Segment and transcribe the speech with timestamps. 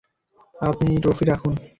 [0.61, 1.53] আপনি এই ট্রফি রাখুন!